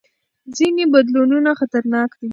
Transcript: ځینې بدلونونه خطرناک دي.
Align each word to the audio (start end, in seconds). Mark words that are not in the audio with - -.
ځینې 0.57 0.83
بدلونونه 0.93 1.49
خطرناک 1.59 2.11
دي. 2.19 2.29